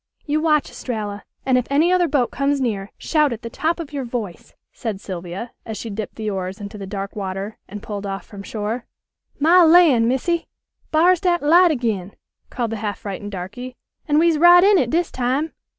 "You 0.25 0.41
watch, 0.41 0.71
Estralla, 0.71 1.25
and 1.45 1.59
if 1.59 1.67
any 1.69 1.91
other 1.91 2.07
boat 2.07 2.31
comes 2.31 2.59
near 2.59 2.91
shout 2.97 3.31
at 3.31 3.43
the 3.43 3.51
top 3.51 3.79
of 3.79 3.93
your 3.93 4.03
voice," 4.03 4.55
said 4.73 4.99
Sylvia 4.99 5.51
as 5.63 5.77
she 5.77 5.91
dipped 5.91 6.15
the 6.15 6.27
oars 6.27 6.59
into 6.59 6.75
the 6.79 6.87
dark 6.87 7.15
water 7.15 7.59
and 7.67 7.83
pulled 7.83 8.07
off 8.07 8.25
from 8.25 8.41
shore. 8.41 8.87
"My 9.39 9.63
lan', 9.63 10.07
Missy! 10.07 10.47
Bar's 10.89 11.19
dat 11.21 11.43
light 11.43 11.69
agin," 11.69 12.13
called 12.49 12.71
the 12.71 12.77
half 12.77 12.97
frightened 12.97 13.33
darky, 13.33 13.77
"an' 14.07 14.17
we's 14.17 14.39
right 14.39 14.63
in 14.63 14.79
it 14.79 14.89
dis 14.89 15.11
time!" 15.11 15.53